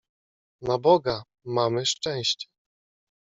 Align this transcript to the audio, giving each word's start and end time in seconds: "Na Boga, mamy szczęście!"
"Na 0.61 0.77
Boga, 0.77 1.23
mamy 1.45 1.85
szczęście!" 1.85 2.47